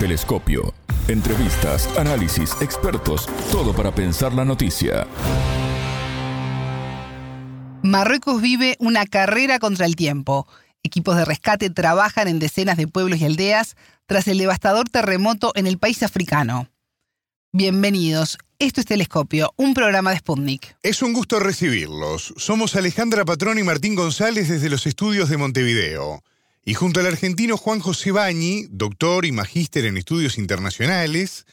[0.00, 0.72] Telescopio.
[1.08, 5.06] Entrevistas, análisis, expertos, todo para pensar la noticia.
[7.82, 10.48] Marruecos vive una carrera contra el tiempo.
[10.82, 13.76] Equipos de rescate trabajan en decenas de pueblos y aldeas
[14.06, 16.70] tras el devastador terremoto en el país africano.
[17.52, 18.38] Bienvenidos.
[18.58, 20.76] Esto es Telescopio, un programa de Sputnik.
[20.82, 22.32] Es un gusto recibirlos.
[22.38, 26.22] Somos Alejandra Patrón y Martín González desde los estudios de Montevideo.
[26.64, 31.46] Y junto al argentino Juan José Bañi, doctor y magíster en estudios internacionales,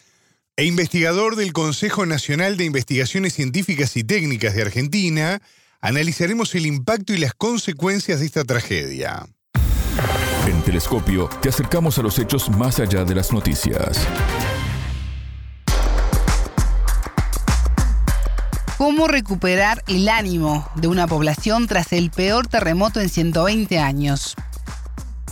[0.57, 5.41] e investigador del Consejo Nacional de Investigaciones Científicas y Técnicas de Argentina,
[5.81, 9.27] analizaremos el impacto y las consecuencias de esta tragedia.
[10.47, 13.99] En Telescopio te acercamos a los hechos más allá de las noticias.
[18.77, 24.35] ¿Cómo recuperar el ánimo de una población tras el peor terremoto en 120 años?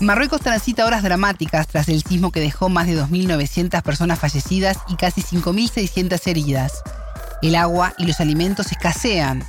[0.02, 4.98] Marruecos transita horas dramáticas tras el sismo que dejó más de 2.900 personas fallecidas y
[4.98, 6.84] casi 5.600 heridas.
[7.41, 9.46] El agua y los alimentos escasean.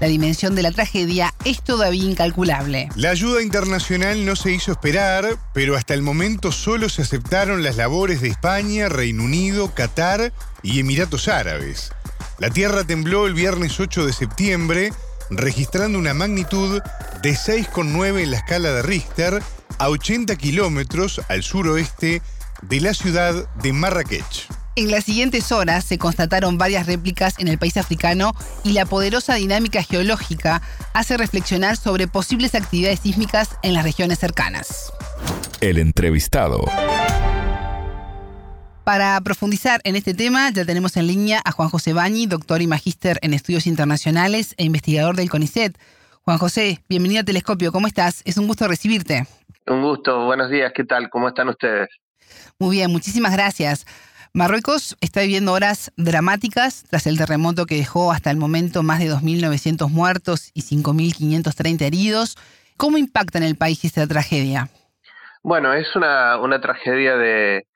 [0.00, 2.88] La dimensión de la tragedia es todavía incalculable.
[2.96, 7.76] La ayuda internacional no se hizo esperar, pero hasta el momento solo se aceptaron las
[7.76, 11.92] labores de España, Reino Unido, Qatar y Emiratos Árabes.
[12.38, 14.94] La Tierra tembló el viernes 8 de septiembre,
[15.28, 16.80] registrando una magnitud
[17.22, 19.42] de 6,9 en la escala de Richter
[19.80, 22.20] a 80 kilómetros al suroeste
[22.60, 24.46] de la ciudad de Marrakech.
[24.76, 29.34] En las siguientes horas se constataron varias réplicas en el país africano y la poderosa
[29.36, 30.60] dinámica geológica
[30.92, 34.92] hace reflexionar sobre posibles actividades sísmicas en las regiones cercanas.
[35.62, 36.60] El entrevistado.
[38.84, 42.66] Para profundizar en este tema, ya tenemos en línea a Juan José Bañi, doctor y
[42.66, 45.78] magíster en estudios internacionales e investigador del CONICET.
[46.22, 48.20] Juan José, bienvenido a Telescopio, ¿cómo estás?
[48.26, 49.26] Es un gusto recibirte.
[49.70, 51.08] Un gusto, buenos días, ¿qué tal?
[51.10, 51.88] ¿Cómo están ustedes?
[52.58, 53.86] Muy bien, muchísimas gracias.
[54.34, 59.08] Marruecos está viviendo horas dramáticas tras el terremoto que dejó hasta el momento más de
[59.08, 62.36] 2.900 muertos y 5.530 heridos.
[62.76, 64.70] ¿Cómo impacta en el país esta tragedia?
[65.44, 67.68] Bueno, es una, una tragedia de,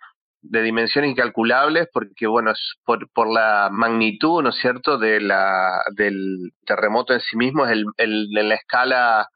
[0.42, 5.80] de dimensiones incalculables porque, bueno, es por, por la magnitud, ¿no es cierto?, de la,
[5.94, 9.28] del terremoto en sí mismo, es el, el, en la escala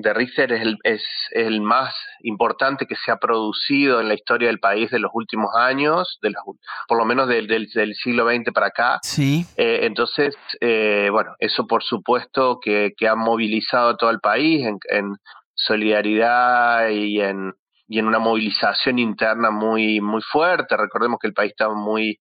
[0.00, 4.46] de Richter es el, es el más importante que se ha producido en la historia
[4.46, 6.42] del país de los últimos años, de los,
[6.86, 9.00] por lo menos del, del, del, siglo XX para acá.
[9.02, 9.44] Sí.
[9.56, 14.64] Eh, entonces, eh, bueno, eso por supuesto que, que ha movilizado a todo el país
[14.64, 15.16] en, en
[15.52, 17.54] solidaridad y en,
[17.88, 20.76] y en una movilización interna muy, muy fuerte.
[20.76, 22.20] Recordemos que el país estaba muy...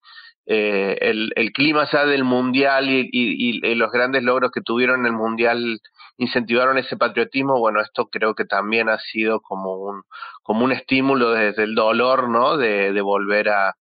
[0.49, 5.01] Eh, el, el clima ya del mundial y, y, y, los grandes logros que tuvieron
[5.01, 5.81] en el mundial
[6.17, 10.03] incentivaron ese patriotismo, bueno, esto creo que también ha sido como un,
[10.43, 12.57] como un estímulo desde el dolor, ¿no?
[12.57, 13.75] De, volver a,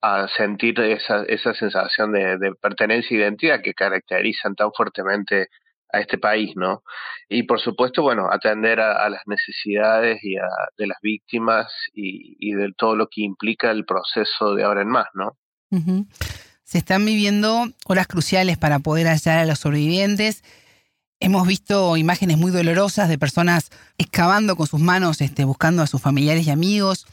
[0.00, 5.48] a sentir esa, esa sensación de, de pertenencia e identidad que caracterizan tan fuertemente
[5.92, 6.82] a este país, ¿no?
[7.28, 12.36] Y por supuesto, bueno, atender a, a las necesidades y a, de las víctimas y,
[12.38, 15.36] y, de todo lo que implica el proceso de ahora en más, ¿no?
[16.62, 20.42] Se están viviendo horas cruciales para poder hallar a los sobrevivientes.
[21.18, 26.02] Hemos visto imágenes muy dolorosas de personas excavando con sus manos, este, buscando a sus
[26.02, 27.06] familiares y amigos.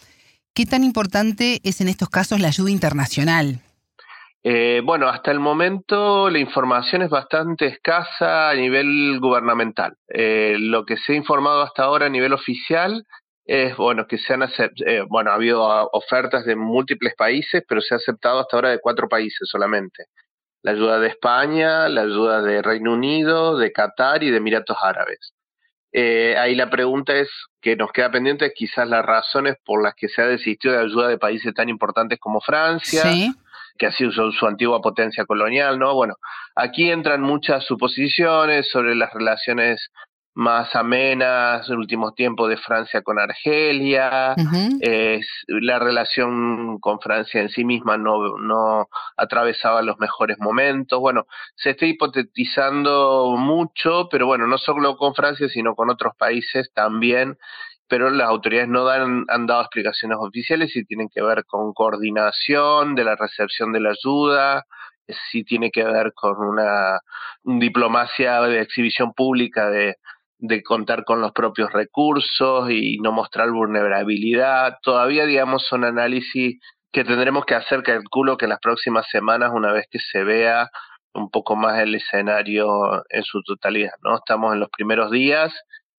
[0.53, 3.62] ¿Qué tan importante es en estos casos la ayuda internacional?
[4.44, 9.96] Eh, bueno, hasta el momento la información es bastante escasa a nivel gubernamental.
[10.09, 13.06] Eh, lo que se ha informado hasta ahora a nivel oficial
[13.46, 14.44] es bueno que se han
[14.85, 18.80] eh, bueno ha habido ofertas de múltiples países, pero se ha aceptado hasta ahora de
[18.80, 20.08] cuatro países solamente.
[20.63, 25.34] La ayuda de España, la ayuda de Reino Unido, de Qatar y de Emiratos Árabes.
[25.91, 27.29] Eh, ahí la pregunta es
[27.62, 31.07] que nos queda pendiente quizás las razones por las que se ha desistido de ayuda
[31.07, 33.03] de países tan importantes como Francia.
[33.03, 33.31] Sí
[33.78, 35.94] que ha sido su, su, antigua potencia colonial, ¿no?
[35.96, 36.16] Bueno,
[36.56, 39.90] aquí entran muchas suposiciones sobre las relaciones
[40.36, 44.80] más amenas en últimos tiempos de Francia con Argelia, uh -huh.
[44.82, 51.00] eh, la relación con Francia en sí misma no, no atravesaba los mejores momentos.
[51.00, 51.26] Bueno,
[51.56, 57.38] se está hipotetizando mucho, pero bueno, no solo con Francia, sino con otros países también
[57.90, 62.96] pero las autoridades no dan, han dado explicaciones oficiales y tienen que ver con coordinación
[62.96, 64.66] de la recepción de la ayuda,
[65.32, 67.00] si tiene que ver con una
[67.44, 69.97] diplomacia de exhibición pública de,
[70.45, 74.78] de contar con los propios recursos y no mostrar vulnerabilidad.
[74.81, 76.59] Todavía, digamos, son análisis
[76.91, 80.69] que tendremos que hacer, calculo que en las próximas semanas, una vez que se vea
[81.13, 84.16] un poco más el escenario en su totalidad, ¿no?
[84.16, 85.53] Estamos en los primeros días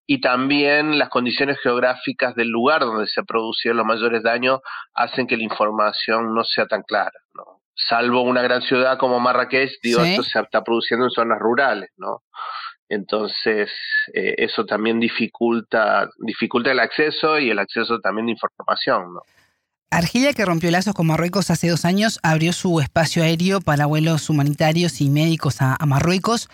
[0.06, 4.60] y también las condiciones geográficas del lugar donde se producieron los mayores daños
[4.94, 7.62] hacen que la información no sea tan clara, ¿no?
[7.76, 12.24] Salvo una gran ciudad como Marrakech, digo, esto se está produciendo en zonas rurales, ¿no?
[12.90, 13.70] Entonces,
[14.14, 19.22] eh, eso también dificulta, dificulta el acceso y el acceso también de información, ¿no?
[19.90, 24.28] Argelia, que rompió lazos con Marruecos hace dos años, abrió su espacio aéreo para vuelos
[24.28, 26.50] humanitarios y médicos a Marruecos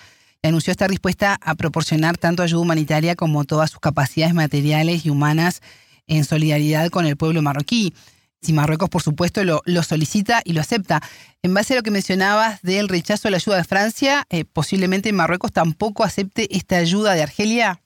[0.47, 5.61] anunció estar dispuesta a proporcionar tanto ayuda humanitaria como todas sus capacidades materiales y humanas
[6.07, 7.93] en solidaridad con el pueblo marroquí.
[8.41, 11.01] Si Marruecos, por supuesto, lo, solicita y lo acepta.
[11.43, 15.11] En base a lo que mencionabas del rechazo a la ayuda de Francia, eh, posiblemente
[15.11, 17.81] Marruecos tampoco acepte esta ayuda de Argelia.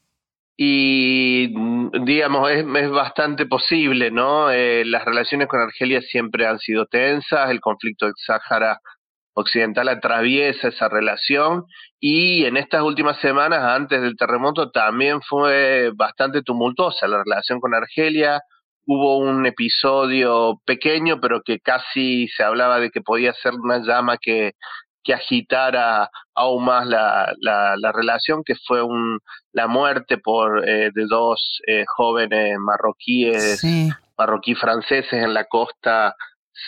[0.55, 1.47] Y
[2.05, 4.51] digamos, es, bastante posible, ¿no?
[4.51, 8.79] Eh, las relaciones con Argelia siempre han sido tensas, el conflicto del Sáhara
[9.35, 11.65] Occidental atraviesa esa relación
[11.99, 17.73] y en estas últimas semanas, antes del terremoto, también fue bastante tumultuosa la relación con
[17.73, 18.41] Argelia.
[18.85, 24.17] Hubo un episodio pequeño, pero que casi se hablaba de que podía ser una llama
[24.17, 24.53] que,
[25.03, 29.19] que agitara aún más la, la, relación, que fue un,
[29.51, 33.61] la muerte por eh, de dos eh, jóvenes marroquíes,
[34.17, 36.15] marroquí franceses en la costa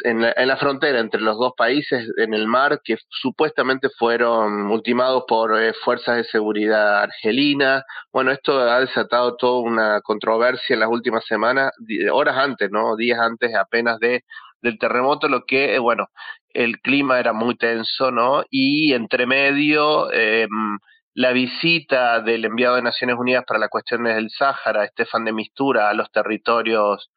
[0.03, 5.61] en la, frontera entre los dos países, en el mar, que supuestamente fueron ultimados por
[5.61, 7.83] eh, fuerzas de seguridad argelina.
[8.11, 11.71] Bueno, esto ha desatado toda una controversia en las últimas semanas,
[12.11, 12.95] horas antes, ¿no?
[12.95, 14.23] Días antes apenas de
[14.65, 16.07] del terremoto, lo que, eh, bueno,
[16.53, 18.43] el clima era muy tenso, ¿no?
[18.49, 20.79] Y entre medio, em,
[21.13, 25.89] la visita del enviado de Naciones Unidas para las cuestiones del Sáhara, Estefan de Mistura,
[25.89, 27.11] a los territorios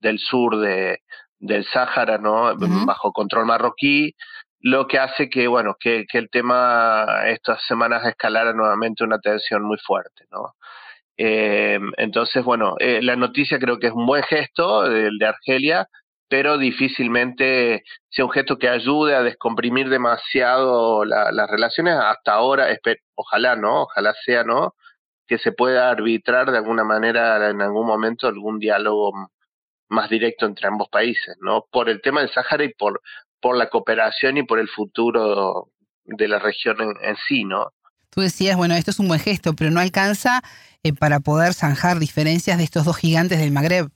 [0.00, 1.00] del sur de,
[1.42, 2.54] del Sáhara, ¿no?
[2.86, 4.14] Bajo control marroquí,
[4.60, 9.62] lo que hace que, bueno, que, que, el tema estas semanas escalara nuevamente una tensión
[9.64, 10.54] muy fuerte, ¿no?
[11.16, 15.88] Eh, entonces, bueno, eh, la noticia creo que es un buen gesto, el de Argelia,
[16.28, 21.94] pero difícilmente sea un gesto que ayude a descomprimir demasiado las relaciones.
[21.96, 22.68] Hasta ahora,
[23.14, 23.82] ojalá, ¿no?
[23.82, 24.74] Ojalá sea, ¿no?
[25.26, 29.12] Que se pueda arbitrar de alguna manera en algún momento algún diálogo
[29.92, 31.66] más directo entre ambos países, ¿no?
[31.70, 33.00] Por el tema del Sáhara y por,
[33.40, 35.68] por la cooperación y por el futuro
[36.04, 37.68] de la región en, sí, ¿no?
[38.10, 40.42] Tú decías, bueno, esto es un buen gesto, pero no alcanza
[40.82, 43.88] eh, para poder zanjar diferencias de estos dos gigantes del Magreb.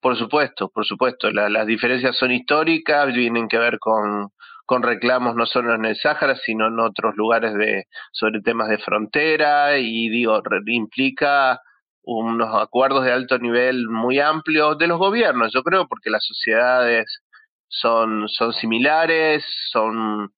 [0.00, 1.30] Por supuesto, por supuesto.
[1.30, 4.30] las diferencias son históricas, tienen que ver con,
[4.64, 8.78] con reclamos no solo en el Sáhara, sino en otros lugares de, sobre temas de
[8.78, 11.60] frontera y digo, implica
[12.02, 17.20] unos acuerdos de alto nivel muy amplios de los gobiernos, yo creo, porque las sociedades
[17.68, 20.32] son, son similares, son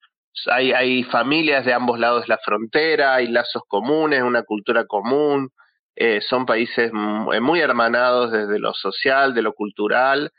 [0.50, 5.50] hay, hay familias de ambos lados de la frontera, hay lazos comunes, una cultura común,
[5.94, 10.30] eh, son países eh, muy hermanados desde lo social, de lo cultural,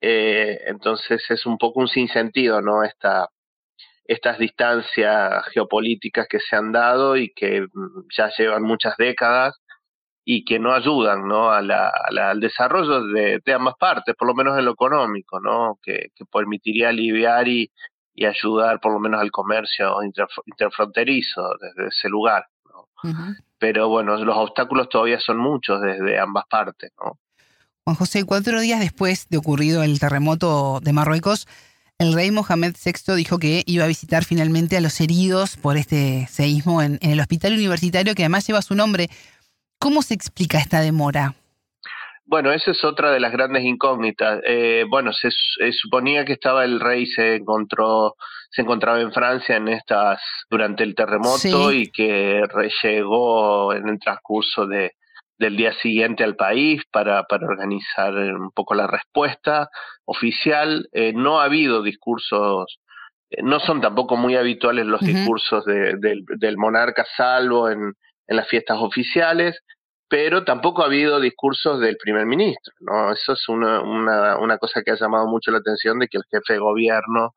[0.00, 2.82] eh, entonces es un poco un sinsentido, ¿no?
[2.84, 3.28] Esta,
[4.04, 9.54] estas distancias geopolíticas que se han dado y que mm, ya llevan muchas décadas
[10.24, 11.50] y que no ayudan ¿no?
[11.50, 15.78] A la, al desarrollo de, de, ambas partes, por lo menos en lo económico, ¿no?
[15.82, 17.70] que, que permitiría aliviar y,
[18.14, 19.96] y, ayudar por lo menos al comercio
[20.46, 22.46] interfronterizo desde ese lugar.
[22.72, 22.88] ¿no?
[23.58, 26.92] Pero bueno, los obstáculos todavía son muchos desde ambas partes.
[27.04, 27.18] ¿no?
[27.84, 31.48] Juan José, cuatro días después de ocurrido el terremoto de Marruecos,
[31.98, 36.26] el rey Mohamed VI dijo que iba a visitar finalmente a los heridos por este
[36.30, 39.08] seísmo en, en el hospital universitario que además lleva su nombre.
[39.82, 41.34] ¿Cómo se explica esta demora?
[42.24, 44.40] Bueno, esa es otra de las grandes incógnitas.
[44.46, 45.28] Eh, bueno, se,
[45.72, 48.14] suponía que estaba el rey se encontró
[48.50, 52.42] se encontraba en Francia en estas durante el terremoto y que
[52.84, 54.92] llegó en el transcurso de,
[55.36, 59.68] del día siguiente al país para, para organizar un poco la respuesta
[60.04, 60.88] oficial.
[60.92, 62.78] Eh, no ha habido discursos,
[63.30, 67.94] eh, no son tampoco muy habituales los discursos de, del, del monarca, salvo en,
[68.28, 69.60] en las fiestas oficiales,
[70.12, 73.14] pero tampoco ha habido discursos del primer ministro, ¿no?
[73.14, 76.24] Eso es una, una, una cosa que ha llamado mucho la atención de que el
[76.30, 77.30] jefe de gobierno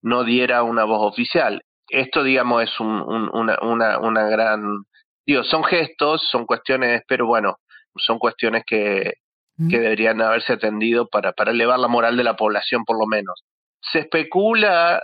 [0.00, 1.60] no diera una voz oficial.
[1.90, 3.02] Esto, digamos, es un,
[3.34, 4.62] una, una, una gran...
[5.26, 7.56] Digo, son gestos, son cuestiones, pero bueno,
[7.96, 9.12] son cuestiones que,
[9.68, 13.44] que deberían haberse atendido para, para elevar la moral de la población, por lo menos.
[13.92, 15.02] Se especula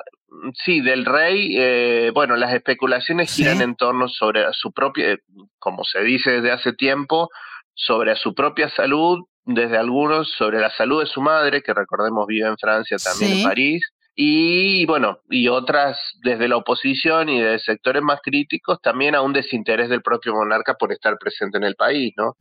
[0.64, 5.16] Sí, del rey, eh, bueno, las especulaciones giran en torno sobre su propia,
[5.58, 7.30] como se dice desde hace tiempo,
[7.74, 12.46] sobre su propia salud, desde algunos sobre la salud de su madre, que recordemos vive
[12.46, 18.02] en Francia, también en París, y bueno, y otras desde la oposición y de sectores
[18.02, 22.14] más críticos también a un desinterés del propio monarca por estar presente en el país,
[22.16, 22.34] ¿no?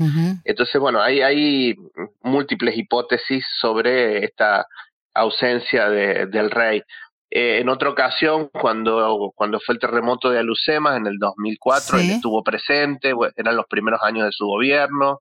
[0.44, 1.75] Entonces, bueno, hay, hay
[2.24, 4.65] múltiples hipótesis sobre esta
[5.13, 6.82] ausencia de, del rey.
[7.29, 12.12] Eh, en otra ocasión, cuando, cuando fue el terremoto de Alucemas en el 2004, él
[12.12, 15.19] estuvo presente, eran los primeros años de su gobierno.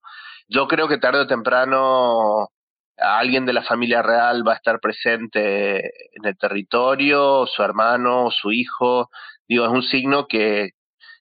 [0.49, 2.49] Yo creo que tarde o temprano
[2.97, 5.79] alguien de la familia real va a estar presente
[6.17, 9.11] en el territorio, su hermano, su hijo.
[9.49, 10.71] Digo, es un signo que,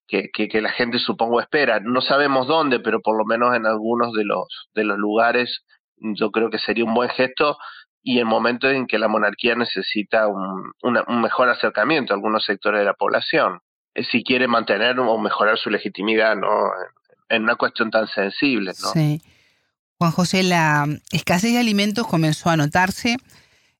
[0.07, 1.79] que, que, la gente supongo espera.
[1.79, 5.63] No sabemos dónde, pero por lo menos en algunos de los, de los lugares
[5.97, 7.57] yo creo que sería un buen gesto
[8.07, 10.71] y el momento en que la monarquía necesita un,
[11.21, 13.61] mejor acercamiento a algunos sectores de la población,
[13.95, 16.47] eh, si quiere mantener o mejorar su legitimidad ¿no?
[17.29, 18.73] en una cuestión tan sensible.
[18.79, 18.89] ¿no?
[18.91, 19.23] Sí.
[19.97, 23.17] Juan José, la escasez de alimentos comenzó a notarse.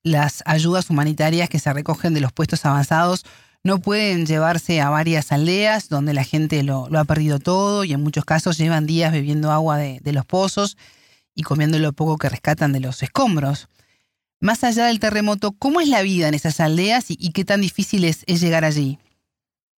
[0.01, 3.25] Las ayudas humanitarias que se recogen de los puestos avanzados
[3.63, 8.01] no pueden llevarse a varias aldeas donde la gente lo, ha perdido todo y en
[8.01, 10.77] muchos casos llevan días bebiendo agua de, los pozos
[11.35, 13.67] y comiendo lo poco que rescatan de los escombros.
[14.39, 18.05] Más allá del terremoto, ¿cómo es la vida en esas aldeas y, qué tan difícil
[18.05, 18.99] es llegar allí?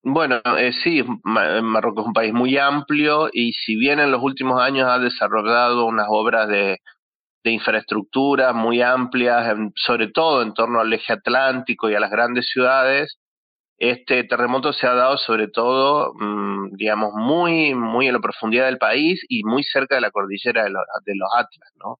[0.09, 4.63] Bueno, eh, sí, Marruecos es un país muy amplio y si bien en los últimos
[4.63, 6.79] años ha desarrollado unas obras de,
[7.43, 13.19] infraestructura muy amplias, sobre todo en torno al eje atlántico y a las grandes ciudades,
[13.79, 18.79] este terremoto se ha dado sobre todo, mm, digamos, muy, muy en la profundidad del
[18.79, 21.99] país y muy cerca de la cordillera de los Atlas, ¿no?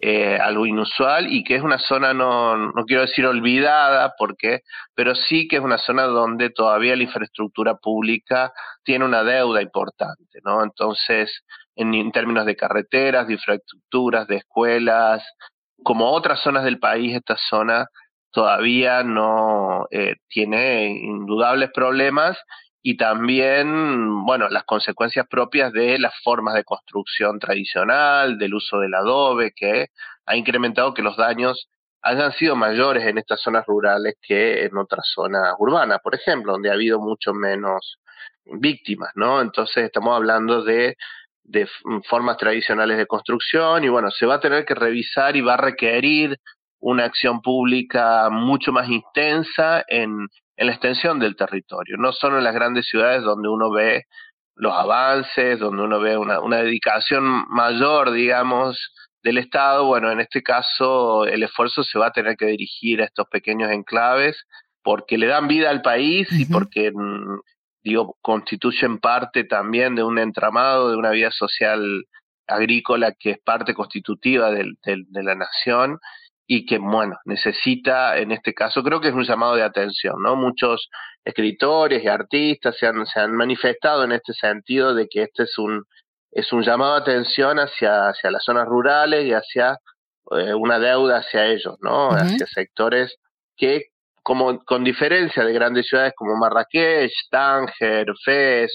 [0.00, 4.60] Eh, algo inusual y que es una zona, no, no quiero decir olvidada, porque,
[4.94, 8.52] pero sí que es una zona donde todavía la infraestructura pública
[8.84, 10.64] tiene una deuda importante, ¿no?
[10.64, 11.42] Entonces,
[11.76, 15.22] en, en términos de carreteras, de infraestructuras, de escuelas,
[15.82, 17.86] como otras zonas del país, esta zona
[18.32, 22.38] todavía no eh, tiene indudables problemas
[22.82, 28.94] y también, bueno, las consecuencias propias de las formas de construcción tradicional, del uso del
[28.94, 29.88] adobe, que
[30.26, 31.68] ha incrementado que los daños
[32.02, 36.70] hayan sido mayores en estas zonas rurales que en otras zonas urbanas, por ejemplo, donde
[36.70, 37.98] ha habido mucho menos
[38.46, 39.42] víctimas, ¿no?
[39.42, 40.96] Entonces estamos hablando de,
[41.44, 41.68] de
[42.08, 45.58] formas tradicionales de construcción y bueno, se va a tener que revisar y va a
[45.58, 46.38] requerir
[46.78, 50.28] una acción pública mucho más intensa en,
[50.60, 54.04] en la extensión del territorio, no solo en las grandes ciudades donde uno ve
[54.54, 60.42] los avances, donde uno ve una, una dedicación mayor, digamos, del Estado, bueno, en este
[60.42, 64.44] caso el esfuerzo se va a tener que dirigir a estos pequeños enclaves
[64.82, 67.40] porque le dan vida al país y porque, mm,
[67.82, 72.04] digo, constituyen parte también de un entramado, de una vida social
[72.46, 75.98] agrícola que es parte constitutiva del, de la nación
[76.52, 80.34] y que, bueno, necesita, en este caso, creo que es un llamado de atención, ¿no?
[80.34, 80.90] Muchos
[81.24, 85.56] escritores y artistas se han, se han manifestado en este sentido de que este es
[85.58, 85.84] un,
[86.32, 89.78] es un llamado de atención hacia, hacia las zonas rurales y hacia
[90.32, 92.10] eh, una deuda hacia ellos, ¿no?
[92.10, 93.14] Hacia sectores
[93.56, 93.84] que,
[94.20, 98.72] como con diferencia de grandes ciudades como Marrakech, Tánger, Fez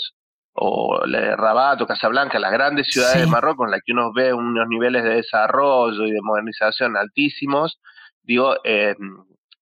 [0.57, 4.67] o Rabat o Casablanca, las grandes ciudades de Marruecos en las que uno ve unos
[4.67, 7.79] niveles de desarrollo y de modernización altísimos,
[8.24, 8.95] digo, eh,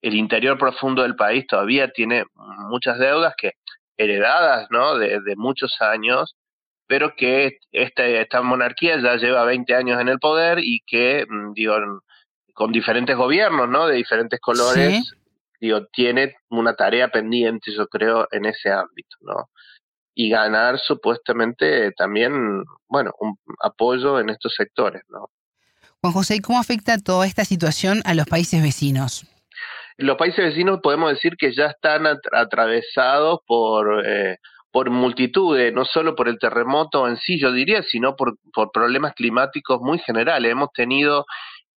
[0.02, 2.26] el interior profundo del país todavía tiene
[2.70, 3.54] muchas deudas que
[3.98, 4.98] heredadas, ¿no?
[4.98, 6.36] De, muchos años,
[6.88, 11.54] pero que este, esta monarquía ya lleva 20 años en el poder y que, mm,
[11.54, 11.76] digo,
[12.54, 13.88] con diferentes gobiernos, ¿no?
[13.88, 15.16] De diferentes colores,
[15.60, 19.50] digo, tiene una tarea pendiente, yo creo, en ese ámbito, ¿no?
[20.16, 25.30] Y ganar supuestamente también, bueno, un apoyo en estos sectores, ¿no?
[26.02, 29.26] Juan José, ¿cómo afecta toda esta situación a los países vecinos?
[29.98, 34.38] Los países vecinos podemos decir que ya están atravesados por, eh,
[34.72, 39.14] por multitudes, no solo por el terremoto en sí, yo diría, sino por, por problemas
[39.14, 40.52] climáticos muy generales.
[40.52, 41.26] Hemos tenido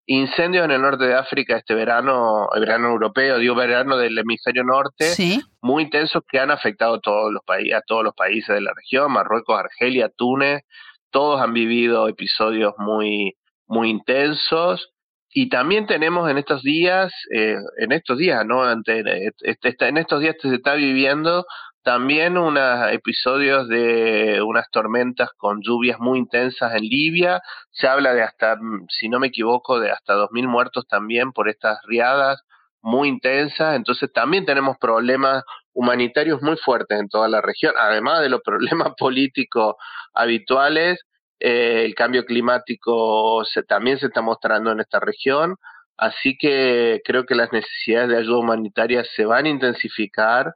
[0.07, 4.63] incendios en el norte de África este verano, el verano europeo, digo verano del hemisferio
[4.63, 5.13] norte,
[5.61, 8.71] muy intensos que han afectado a todos los países, a todos los países de la
[8.73, 10.63] región, Marruecos, Argelia, Túnez,
[11.11, 13.35] todos han vivido episodios muy,
[13.67, 14.89] muy intensos.
[15.29, 18.63] Y también tenemos en estos días, eh, en estos días, ¿no?
[18.63, 19.03] Ante,
[19.41, 21.45] este, en estos días se está viviendo
[21.87, 27.39] también unos episodios de unas tormentas con lluvias muy intensas en Libia.
[27.71, 28.57] Se habla de hasta,
[28.89, 32.43] si no me equivoco, de hasta 2.000 muertos también por estas riadas
[32.81, 33.77] muy intensas.
[33.77, 38.89] Entonces también tenemos problemas humanitarios muy fuertes en toda la región, además de los problemas
[38.97, 39.75] políticos
[40.13, 40.99] habituales.
[41.39, 45.55] Eh, el cambio climático se, también se está mostrando en esta región.
[45.95, 50.53] Así que creo que las necesidades de ayuda humanitaria se van a intensificar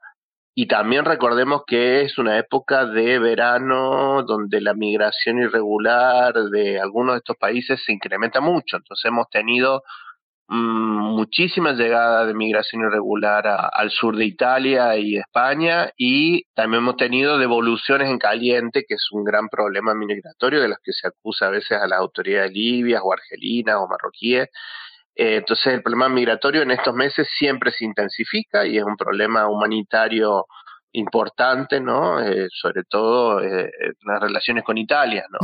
[0.62, 7.16] y también recordemos que es una época de verano donde la migración irregular de algunos
[7.16, 8.78] de estos países se incrementa mucho.
[8.78, 9.82] Entonces hemos tenido
[10.54, 16.98] Mm, muchísimas llegadas de migración irregular al sur de Italia y España y también hemos
[16.98, 21.48] tenido devoluciones en caliente, que es un gran problema migratorio de los que se acusa
[21.48, 24.50] a veces a las autoridades libias o argelinas o marroquíes.
[25.16, 29.48] Eh, entonces el problema migratorio en estos meses siempre se intensifica y es un problema
[29.48, 30.46] humanitario
[30.94, 32.20] importante, ¿no?
[32.20, 35.40] Eh, sobre todo eh, en las relaciones con Italia, ¿no?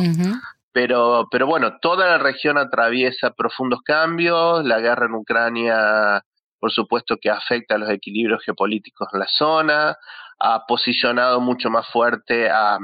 [0.71, 6.21] Pero, pero bueno, toda la región atraviesa profundos cambios, la guerra en Ucrania,
[6.59, 9.97] por supuesto que afecta a los equilibrios geopolíticos en la zona,
[10.39, 12.77] ha posicionado mucho más fuerte a,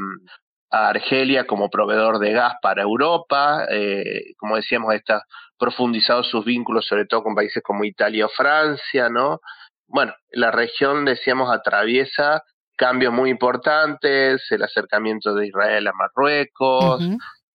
[0.75, 5.21] Argelia como proveedor de gas para Europa, eh, como decíamos, está
[5.63, 9.39] profundizado sus vínculos sobre todo con países como Italia o Francia, ¿no?
[9.87, 12.43] Bueno, la región, decíamos, atraviesa
[12.75, 17.01] cambios muy importantes, el acercamiento de Israel a Marruecos,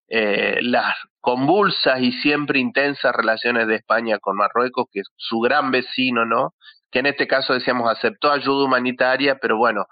[0.08, 5.70] eh, las convulsas y siempre intensas relaciones de España con Marruecos, que es su gran
[5.70, 6.54] vecino, ¿no?
[6.90, 9.84] Que en este caso decíamos aceptó ayuda humanitaria, pero bueno,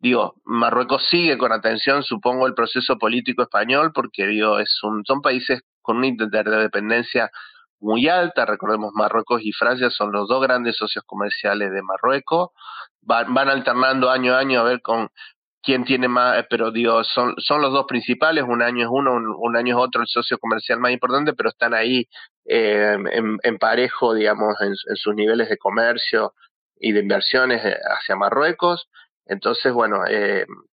[0.00, 5.20] digo, Marruecos sigue con atención, supongo, el proceso político español, porque digo, es un, son
[5.20, 7.30] países con una interdependencia
[7.80, 12.50] muy alta, recordemos Marruecos y Francia son los dos grandes socios comerciales de Marruecos,
[13.02, 15.08] van, van alternando año a año a ver con
[15.62, 19.14] quién tiene más, eh, pero digo, son, son los dos principales, un año es uno,
[19.14, 22.08] un, año es otro, el socio comercial más importante, pero están ahí
[22.46, 22.96] eh,
[23.42, 26.34] en, parejo, digamos, en, sus niveles de comercio
[26.76, 28.88] y de inversiones eh, hacia Marruecos.
[29.26, 30.00] Entonces, bueno,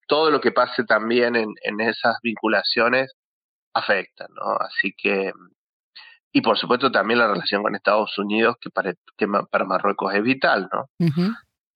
[0.07, 3.13] todo lo que pase también en, en esas vinculaciones
[3.73, 4.53] afecta, ¿no?
[4.59, 5.31] Así que,
[6.37, 10.21] y por supuesto también la relación con Estados Unidos, que para, que para Marruecos es
[10.21, 10.87] vital, ¿no?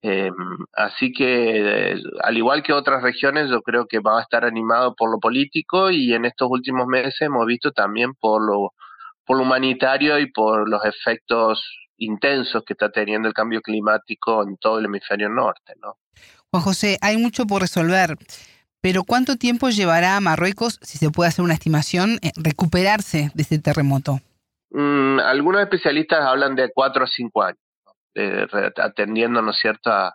[0.02, 0.30] Eh,
[0.74, 5.10] así que, al igual que otras regiones, yo creo que va a estar animado por
[5.10, 8.72] lo político y en estos últimos meses hemos visto también por lo,
[9.26, 11.60] por lo humanitario y por los efectos
[11.96, 15.72] intensos que está teniendo el cambio climático en todo el hemisferio norte.
[15.82, 15.96] ¿no?
[16.52, 18.16] Juan José, hay mucho por resolver,
[18.80, 23.42] pero ¿cuánto tiempo llevará a Marruecos, si se puede hacer una estimación, eh, recuperarse de
[23.42, 24.20] este terremoto?
[24.72, 27.60] Mm, algunos especialistas hablan de cuatro o cinco años
[28.14, 30.14] eh, atendiendo, ¿no es cierto?, a,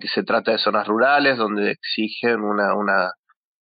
[0.00, 3.12] que se trata de zonas rurales donde exigen una, una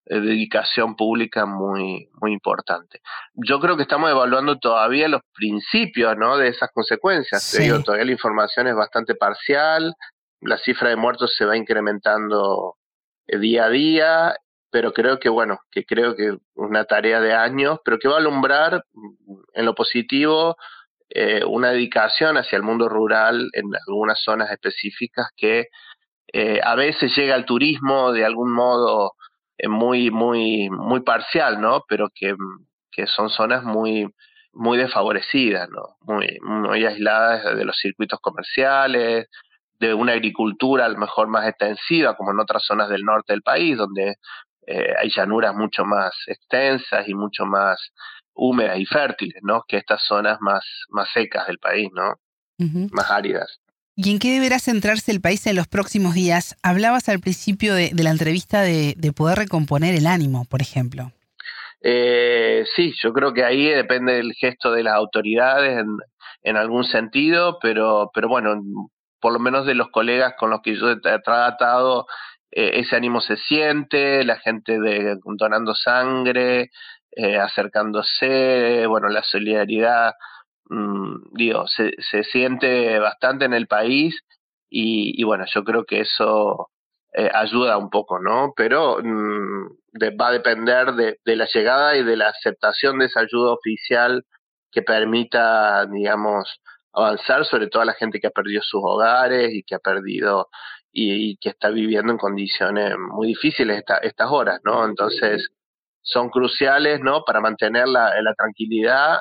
[0.04, 3.00] eh, dedicación pública muy, muy importante.
[3.32, 7.56] Yo creo que estamos evaluando todavía los principios, ¿no?, de esas consecuencias.
[7.84, 9.94] todavía la información es bastante parcial,
[10.42, 12.76] la cifra de muertos se va incrementando
[13.26, 14.34] eh, día a día,
[14.70, 18.18] pero creo que, bueno, que creo que una tarea de años, pero que va a
[18.18, 18.84] alumbrar
[19.54, 20.56] en lo positivo
[21.12, 25.66] eh, una dedicación hacia el mundo rural en algunas zonas específicas que
[26.32, 29.14] eh, a veces llega al turismo de algún modo
[29.58, 31.82] eh, muy, muy, muy parcial, ¿no?
[31.88, 32.36] Pero que,
[32.92, 34.06] que son zonas muy,
[34.52, 35.96] muy desfavorecidas, ¿no?
[36.02, 39.26] Muy, muy aisladas de los circuitos comerciales,
[39.80, 43.42] de una agricultura a lo mejor más extensiva, como en otras zonas del norte del
[43.42, 44.16] país, donde
[44.98, 47.90] hay llanuras mucho más extensas y mucho más
[48.34, 49.64] húmedas y fértiles, ¿no?
[49.66, 52.14] Que estas zonas más, más secas del país, ¿no?
[52.92, 53.60] Más áridas.
[53.96, 56.56] ¿Y en qué deberá centrarse el país en los próximos días?
[56.62, 61.12] Hablabas al principio de, la entrevista de, poder recomponer el ánimo, por ejemplo.
[61.82, 65.84] Eh, sí, yo creo que ahí depende del gesto de las autoridades
[66.42, 68.62] en, algún sentido, pero, pero bueno,
[69.20, 72.06] por lo menos de los colegas con los que yo he tratado,
[72.52, 76.70] eh, ese ánimo se siente, la gente de, donando sangre,
[77.12, 80.14] eh, acercándose, bueno, la solidaridad,
[80.68, 84.20] mm, digo, se, se, siente bastante en el país
[84.70, 86.70] y, bueno, yo creo que eso
[87.14, 88.52] eh, ayuda un poco, ¿no?
[88.56, 89.66] Pero mm,
[90.20, 94.24] va a depender de, de, la llegada y de la aceptación de esa ayuda oficial
[94.70, 96.60] que permita, digamos,
[96.92, 100.48] avanzar, sobre todo a la gente que ha perdido sus hogares y que ha perdido
[100.92, 104.84] y, que está viviendo en condiciones muy difíciles estas horas, ¿no?
[104.84, 105.50] Entonces,
[106.02, 107.22] son cruciales ¿no?
[107.24, 109.18] para mantener la, tranquilidad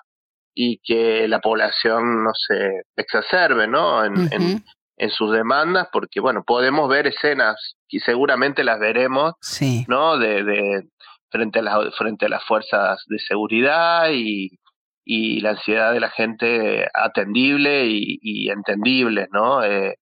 [0.53, 4.03] y que la población no se exacerbe ¿no?
[4.03, 9.33] En, en, sus demandas, porque bueno, podemos ver escenas y seguramente las veremos
[9.87, 10.17] ¿no?
[10.17, 10.89] de, de
[11.29, 14.59] frente, a las, frente a las fuerzas de seguridad y,
[15.05, 19.63] y la ansiedad de la gente atendible y, y entendible, ¿no?
[19.63, 19.95] Eh,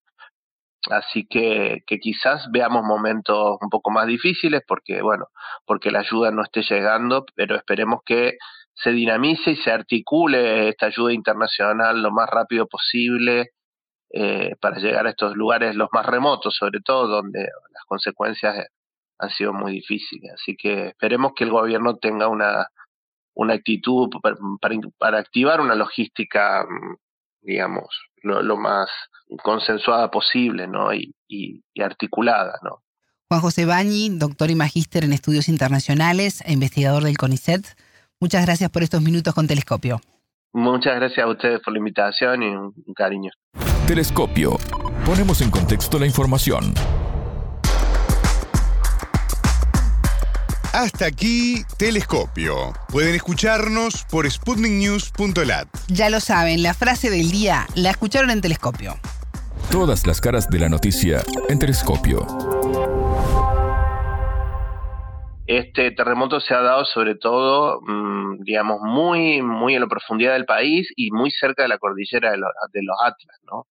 [0.90, 5.26] Así que, que quizás veamos momentos un poco más difíciles porque, bueno,
[5.66, 8.38] porque la ayuda no esté llegando, pero esperemos que
[8.74, 13.50] se dinamice y se articule esta ayuda internacional lo más rápido posible
[14.10, 18.66] eh, para llegar a estos lugares los más remotos, sobre todo donde las consecuencias
[19.18, 20.32] han sido muy difíciles.
[20.32, 22.68] Así que esperemos que el gobierno tenga una,
[23.34, 24.36] una actitud para,
[24.98, 26.96] para, activar una logística, mm,
[27.48, 27.86] digamos,
[28.22, 28.88] lo, más
[29.42, 30.92] consensuada posible ¿no?
[30.92, 32.58] y, y, y articulada.
[32.62, 32.82] ¿no?
[33.28, 37.64] Juan José Bañi, doctor y magíster en estudios internacionales e investigador del CONICET.
[38.20, 40.00] Muchas gracias por estos minutos con Telescopio.
[40.52, 43.30] Muchas gracias a ustedes por la invitación y un cariño.
[43.86, 44.58] Telescopio.
[45.06, 46.74] Ponemos en contexto la información.
[50.78, 52.72] Hasta aquí, Telescopio.
[52.92, 55.66] Pueden escucharnos por sputniknews.lat.
[55.88, 58.94] Ya lo saben, la frase del día la escucharon en Telescopio.
[59.72, 62.24] Todas las caras de la noticia en Telescopio.
[65.48, 70.44] Este terremoto se ha dado sobre todo, mm, digamos, muy, muy en la profundidad del
[70.44, 73.66] país y muy cerca de la cordillera de los, de los Atlas, ¿no?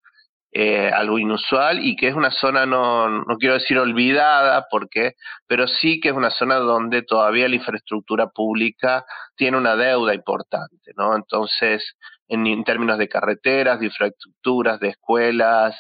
[0.54, 5.12] Eh, algo inusual y que es una zona, no, no quiero decir olvidada, porque,
[5.46, 9.06] pero sí que es una zona donde todavía la infraestructura pública
[9.36, 11.16] tiene una deuda importante, ¿no?
[11.16, 11.96] Entonces,
[12.30, 15.76] en, términos de carreteras, de infraestructuras, de escuelas,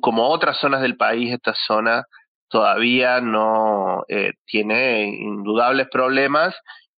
[0.00, 2.04] como otras zonas del país, esta zona
[2.48, 6.54] todavía no eh, tiene indudables problemas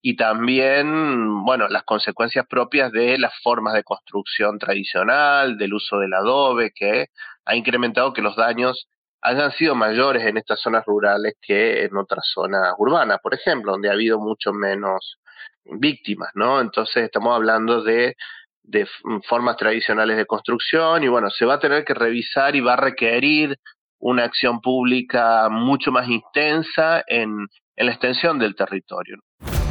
[0.06, 6.12] y también, bueno, las consecuencias propias de las formas de construcción tradicional, del uso del
[6.12, 7.06] adobe, que
[7.46, 8.86] ha incrementado que los daños
[9.22, 13.88] hayan sido mayores en estas zonas rurales que en otras zonas urbanas, por ejemplo, donde
[13.88, 15.16] ha habido mucho menos
[15.64, 16.60] víctimas, ¿no?
[16.60, 18.14] Entonces estamos hablando de,
[18.62, 18.86] de
[19.26, 22.76] formas tradicionales de construcción y bueno, se va a tener que revisar y va a
[22.76, 23.56] requerir
[24.00, 29.16] una acción pública mucho más intensa en, en la extensión del territorio.